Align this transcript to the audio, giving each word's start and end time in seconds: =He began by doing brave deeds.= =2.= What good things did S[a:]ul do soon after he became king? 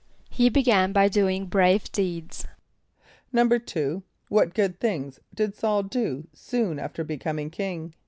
=He 0.31 0.49
began 0.49 0.93
by 0.93 1.09
doing 1.09 1.45
brave 1.45 1.91
deeds.= 1.91 2.47
=2.= 3.35 4.01
What 4.29 4.55
good 4.55 4.79
things 4.79 5.19
did 5.31 5.53
S[a:]ul 5.55 5.83
do 5.83 6.27
soon 6.33 6.79
after 6.79 7.03
he 7.03 7.07
became 7.07 7.51
king? 7.51 7.93